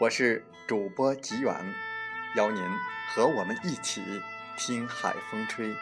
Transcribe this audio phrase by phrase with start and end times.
[0.00, 1.54] 我是主播吉远。
[2.34, 2.60] 邀您
[3.14, 4.02] 和我们一起
[4.58, 5.72] 听海风吹。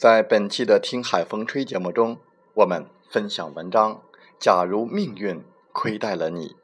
[0.00, 2.18] 在本期的《听海风吹》节目中，
[2.54, 2.86] 我们。
[3.10, 4.00] 分享文章。
[4.38, 5.42] 假如命运
[5.72, 6.54] 亏待了你。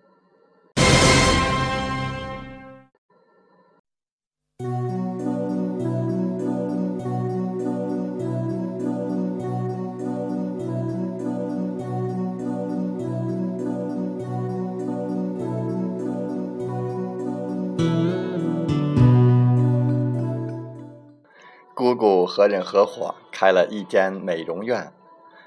[21.75, 24.91] 姑姑和人合伙开了一间美容院。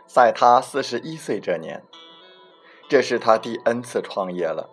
[0.06, 1.84] 在他四十一岁这年，
[2.88, 4.70] 这是他第 N 次创业了。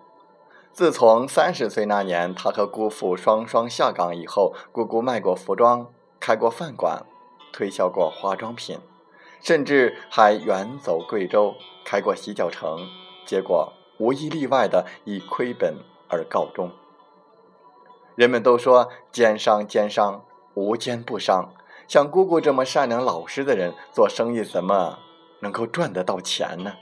[0.75, 5.91] 自从三十岁那年，他和姑父双双下岗以后，姑姑卖过服装，
[6.21, 7.07] 开过饭馆，
[7.51, 8.79] 推销过化妆品，
[9.41, 12.87] 甚至还远走贵州开过洗脚城，
[13.25, 15.79] 结果无一例外的以亏本
[16.11, 16.71] 而告终。
[18.17, 21.55] 人们都说奸商奸商，无奸不商。
[21.87, 24.99] 像姑姑这么善良老实的人，做生意怎么？
[25.41, 26.73] 能够赚得到钱呢？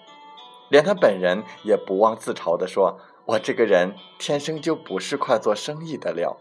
[0.70, 6.36] 连他本人也不忘自嘲地说：“我这个人天生就不是块做生意的料。”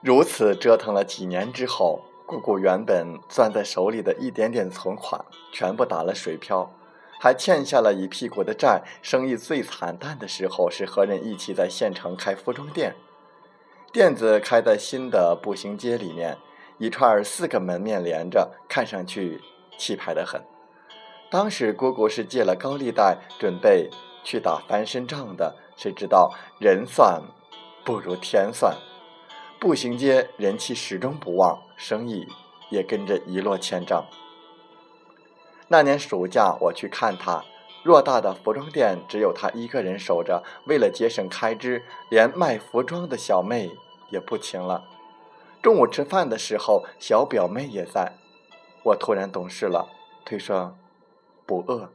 [0.00, 6.70] 如此折腾了几年之后，姑姑原本攥在手里的一点点存款，全部打了水漂。
[7.20, 12.94] 还欠下了一屁股的债，生意最惨淡的时候是和人一起在县城开服装店，
[13.92, 16.38] 店子开在新的步行街里面，
[16.78, 19.40] 一串四个门面连着，看上去
[19.76, 20.40] 气派的很。
[21.30, 23.90] 当时姑姑是借了高利贷，准备
[24.24, 27.22] 去打翻身仗的，谁知道人算
[27.84, 28.76] 不如天算，
[29.58, 32.26] 步行街人气始终不旺，生意
[32.70, 34.06] 也跟着一落千丈。
[35.68, 37.44] 那年暑假，我去看他，
[37.84, 40.42] 偌大的服装店只有他一个人守着。
[40.66, 43.70] 为了节省开支，连卖服装的小妹
[44.10, 44.84] 也不请了。
[45.60, 48.14] 中午吃饭的时候，小表妹也在。
[48.84, 49.90] 我突然懂事了，
[50.24, 50.74] 推说
[51.44, 51.90] 不饿。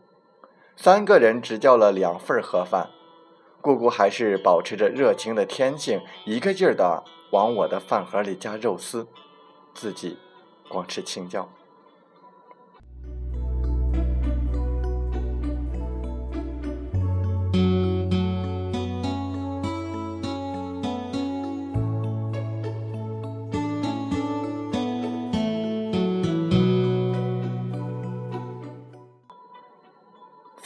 [0.75, 2.91] 三个人只叫了两份盒饭，
[3.61, 9.07] 姑姑还是保持着热情的天性，一个劲儿的往我的饭盒里加肉丝，
[9.73, 10.19] 自己
[10.69, 11.49] 光吃青椒。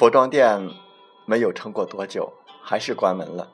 [0.07, 0.69] 服装店
[1.25, 2.31] 没有撑过多久，
[2.63, 3.51] 还是关门了。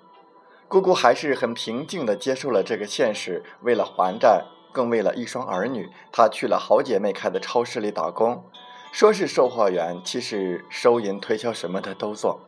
[0.67, 3.43] 姑姑还是很平静地接受了这个现实。
[3.63, 8.43] 为了还债，更为了一双儿女，她去了好姐妹开的超市里打工，
[8.91, 12.41] 说是售货员，其实收银、推销什么的都做。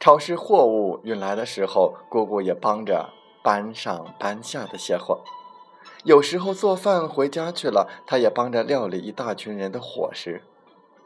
[0.00, 3.10] 超市货物运来的时候，姑姑也帮着
[3.44, 5.22] 搬上搬下的卸货。
[6.02, 10.42] 有时候做饭回家去了，她也帮着料理一大群人的伙食。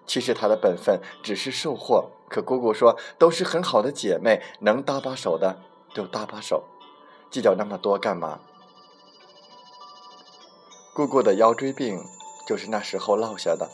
[0.09, 5.61] 其实她的本分只是售货，可姑姑说都是很好的姐妹，能搭把手的
[5.95, 6.65] 就搭把手，
[7.31, 8.41] 计较那么多干嘛？
[10.95, 12.01] 姑姑的腰椎病
[12.45, 13.71] 就是那时候落下的，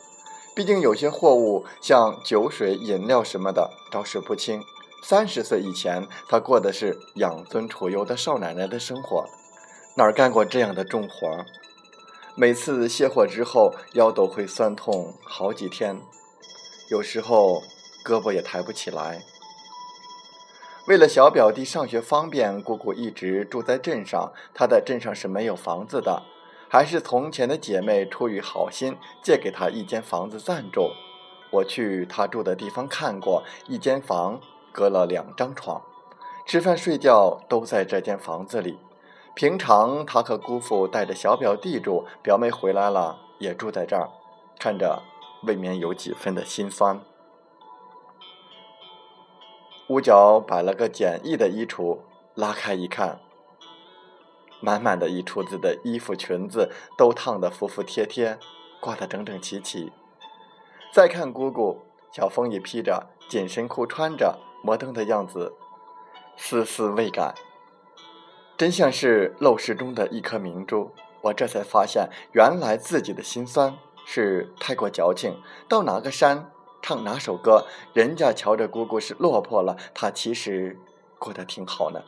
[0.55, 4.61] 毕竟有些货物，像酒水、饮料什么的，招式不清。
[5.03, 9.25] 三十岁以前，她过的是养尊处优的少奶奶的生活，
[9.97, 11.45] 哪儿干过这样的重活？
[12.37, 16.01] 每次卸货之后，腰都会酸痛好几天，
[16.95, 17.61] 有时候
[18.05, 19.21] 胳膊也抬不起来。
[20.87, 24.33] 为了小表弟上学方便，姑姑一直住在镇上。
[24.55, 26.23] 她在镇上是没有房子的。
[26.69, 30.93] 还是从前的姐妹出于好心借给她一间房子暂住。
[31.51, 34.41] 我去她住的地方看过，一间房
[34.73, 35.83] 隔了两张床，
[36.47, 38.79] 吃饭睡觉都在这间房子里。
[39.35, 44.09] 平常她和姑父带着小表弟住，表妹回来了也住在这儿，
[44.61, 45.03] 看着
[45.47, 47.01] 未免有几分的心酸。
[49.89, 51.99] 屋角摆了个简易的衣橱，
[52.35, 53.21] 拉开一看。
[54.61, 58.39] 满满的一橱子的衣服、裙子都烫得服服帖帖，
[58.81, 59.93] 挂得整整齐齐。
[60.91, 65.53] 再看姑姑，小风衣披着，紧身裤穿着，摩登的样子，
[66.37, 67.35] 丝丝未改，
[68.57, 70.93] 真像是陋室中的一颗明珠。
[71.21, 75.41] 我这才发现，原来自己的心酸是太过矫情。
[75.69, 76.51] 到哪个山
[76.83, 80.79] 唱哪首歌，人家瞧着姑姑是落魄了，她其实
[81.19, 82.03] 过得挺好呢。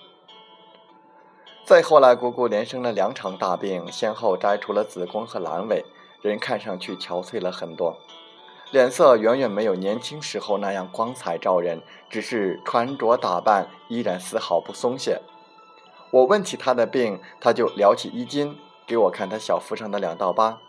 [1.64, 5.84] 再后来，姑姑连生了两场大病，先后摘除了子宫和阑尾，
[6.22, 7.96] 人看上去憔悴了很多，
[8.70, 15.20] 脸色远远没有年轻时候那样光彩照人，只是穿着打扮依然丝毫不松懈。
[16.12, 18.56] 我问起她的病，她就撩起衣襟
[18.86, 20.60] 给我看她小腹上的两道疤，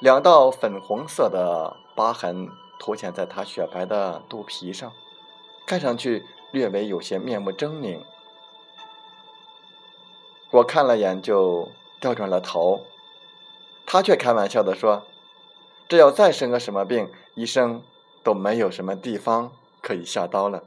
[0.00, 4.92] 两道粉红色的疤痕凸显在她雪白的肚皮上，
[5.66, 8.00] 看上去略微有些面目狰狞。
[10.50, 11.70] 我看了眼，就
[12.00, 12.82] 调转了头。
[13.86, 15.04] 他却开玩笑的说
[15.88, 17.82] ：“这要再生个什么病，医生
[18.22, 20.62] 都没有什么地方可以下刀了。”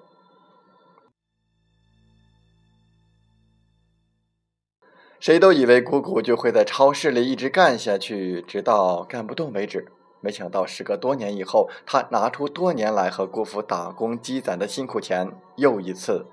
[5.20, 9.92] 谁都以为姑姑就会在超市里一直干下去，直到干不动为止。
[10.22, 16.26] 没想到，时隔多年以后，她拿出多年来和姑父打工积攒的辛苦钱，又一次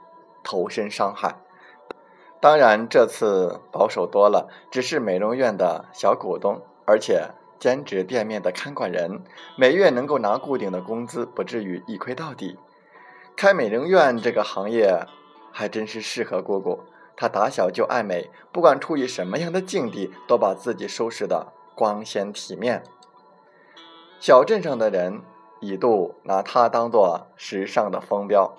[0.44, 1.36] 投身商海。
[2.40, 9.22] 当然，这次保守多了，只是美容院的小股东，而且兼职店面的看管人，
[9.56, 12.56] 每月能够拿固定的工资，不至于一亏到底。
[13.36, 15.04] 开美容院这个行业
[15.50, 16.80] 还真是适合姑姑，
[17.16, 22.82] 她打小就爱美，不管处于什么样的境地，都把自己收拾的光鲜体面。
[24.20, 25.22] 小镇上的人
[25.60, 28.54] 一度拿她当做时尚的风标。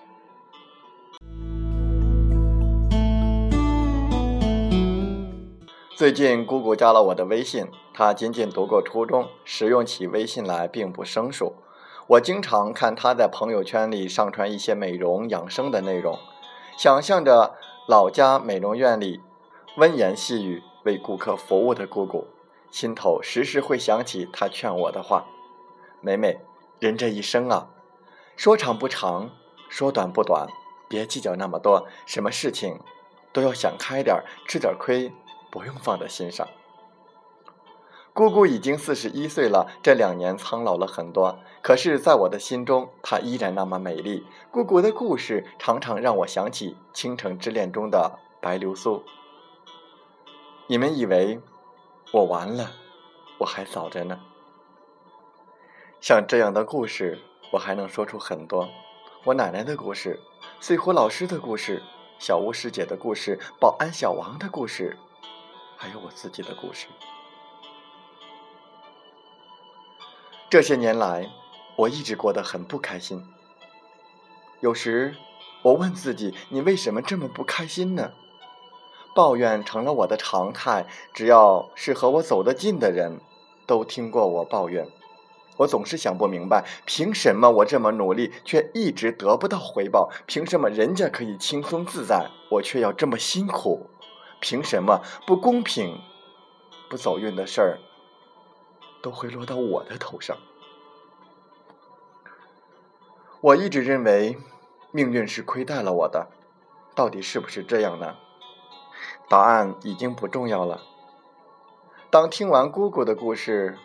[5.95, 11.54] 最近姑姑加了我的微信，她仅仅读过初中，使用起微信来并不生疏。
[12.06, 16.18] 我经常看她在朋友圈里上传一些美容养生的内容，
[16.78, 17.56] 想象着
[17.87, 19.21] 老家美容院里
[19.77, 22.27] 温言细语为顾客服务的姑姑，
[22.69, 25.25] 心头时时会想起她劝我的话
[26.03, 26.37] ：“美美，
[26.79, 27.69] 人这一生啊，
[28.35, 29.29] 说长不长，
[29.69, 30.49] 说短不短，
[30.89, 32.77] 别计较那么多，什么事情
[33.31, 35.13] 都要想开点，吃点亏。”
[35.49, 36.45] 不用放在心上。
[38.18, 44.26] 姑姑已经四十一岁了，这两年苍老了很多，可是，在我的心中，她依然那么美丽。
[44.50, 49.04] 姑姑的故事常常让我想起《倾城之恋》中的白流苏。
[50.66, 51.40] 你们以为
[52.12, 52.71] 我完了，
[53.38, 54.19] 我还早着呢。
[56.02, 57.19] 像这样的故事，
[57.52, 58.68] 我还能说出很多。
[59.26, 60.19] 我奶奶的故事，
[60.59, 61.83] 碎虎老师的故事，
[62.18, 64.97] 小巫师姐的故事，保安小王的故事。
[65.78, 66.88] 还有我自己的故事。
[70.49, 71.30] 这些年来，
[71.75, 73.21] 我一直过得很不开心。
[74.61, 75.13] 有时，
[75.61, 78.13] 我问自己：“你为什么这么不开心呢？”
[79.13, 80.87] 抱怨成了我的常态。
[81.13, 83.19] 只要是和我走得近的人，
[83.66, 84.87] 都听过我抱怨。
[85.57, 90.09] 我总是想不明白，凭什么我这么努力，却一直得不到回报？
[90.27, 93.89] 凭什么人家可以轻松自在，我却要这么辛苦？
[94.39, 95.99] 凭什么不公平、
[96.89, 97.80] 不走运的事儿
[99.07, 100.35] 都会落到我的头上？
[103.40, 104.37] 我一直认为
[104.92, 106.28] 命运是亏待了我的，
[106.94, 108.18] 到底是不是这样呢？
[109.30, 110.81] 答案已经不重要了。
[112.09, 113.78] 当听完姑姑的故事，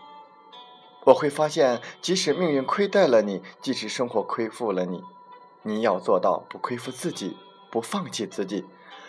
[1.05, 5.05] 我会发现，即使命运亏待了你，即使生活亏负了你，
[5.63, 7.37] 你要做到不亏负自己，
[7.71, 8.65] 不放弃自己。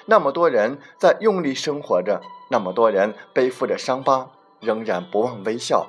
[0.06, 4.30] 那么多人在用力生活着，那么多人背负着伤疤，
[4.60, 5.88] 仍然不忘微笑。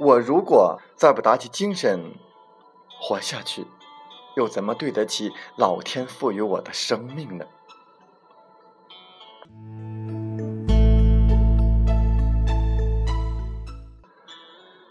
[0.00, 2.14] 我如果再不打起精神
[3.00, 3.66] 活下去，
[4.36, 7.44] 又怎么对得起老天赋予我的生命呢？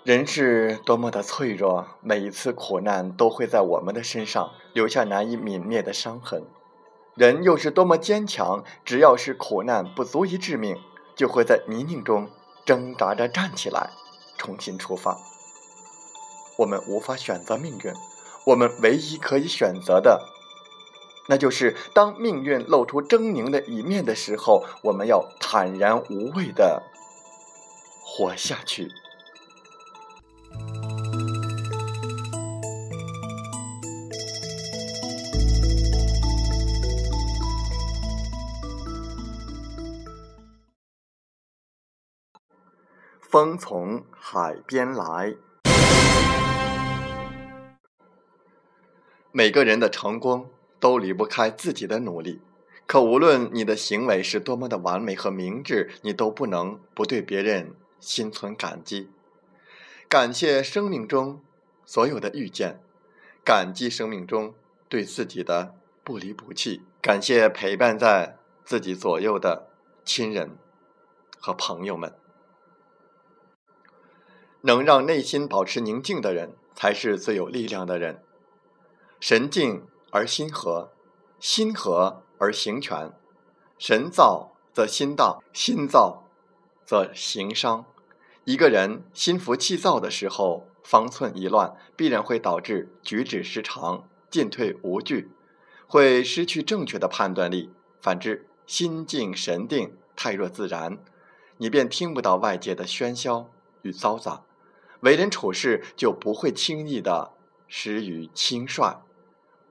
[0.04, 6.44] 人是多么的脆弱，每一次苦难都会在我们的身上留下难以泯灭的伤痕。
[7.16, 10.78] 人又是多么坚强，只要是苦难不足以致命，
[11.16, 12.30] 就会在泥泞中
[12.66, 13.92] 挣扎着站起来，
[14.44, 15.18] 重新出发。
[16.58, 17.94] 我们无法选择命运，
[18.46, 20.22] 我们唯一可以选择的，
[21.28, 26.84] 那就是当命运露出狰狞的一面的时候，我们要坦然无畏的
[28.06, 28.92] 活下去。
[43.34, 45.36] 风从海边来。
[49.32, 52.42] 每个人的成功都离不开自己的努力，
[52.86, 59.10] 可无论你的行为是多么的完美和明智，你都不能不对别人心存感激，
[60.08, 61.42] 感谢生命中
[61.88, 62.82] 所有的遇见，
[63.44, 64.54] 感激生命中
[64.88, 65.74] 对自己的
[66.04, 69.70] 不离不弃，感谢陪伴在自己左右的
[70.06, 70.56] 亲人
[71.40, 72.14] 和朋友们。
[74.66, 78.24] 能让内心保持宁静的人，才是最有力量的人。
[79.20, 80.94] 神静而心和，
[81.38, 83.12] 心和而行全。
[83.78, 86.30] 神躁则心荡，心躁
[86.86, 87.86] 则行伤。
[88.46, 95.30] 一个人心浮气躁的时候，方寸一乱，必然会导致举止失常、进退无据，
[95.88, 97.74] 会失去正确的判断力。
[98.02, 101.00] 反之，心静神定，泰若自然，
[101.58, 103.50] 你便听不到外界的喧嚣
[103.82, 104.44] 与嘈杂。
[105.04, 107.34] 为人处事就不会轻易的
[107.68, 109.04] 失于轻率，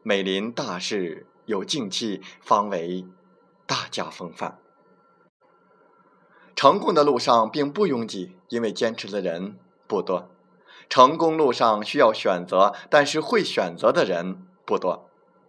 [0.02, 3.06] 每临大事有静气，方为
[3.66, 4.58] 大家风范。
[6.54, 10.28] 成功的路上并不拥挤，因为坚持的人不多。
[10.90, 15.08] 成功路上需要选择，但是会选择的人不多。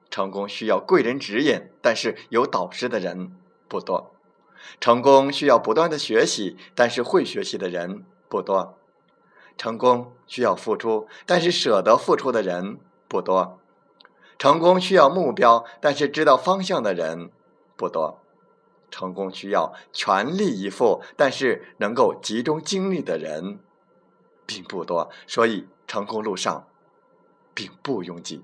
[0.10, 3.36] 成功需要贵人指引，但是有导师的人
[3.68, 4.16] 不多。
[4.80, 8.78] 成功需要不断的学习，但是会学习的人不多。
[9.58, 13.60] 成功需要付出，但是舍得付出的人不多；
[14.38, 17.32] 成功需要目标，但是知道方向的人
[17.78, 18.20] 不多；
[18.92, 23.60] 成功需要全力以赴，但是能够集中精力的人
[24.46, 25.10] 并不多。
[25.28, 26.68] 所以，成功路上
[27.54, 28.44] 并不拥挤。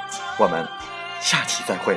[0.41, 0.67] 我们
[1.19, 1.95] 下期再会。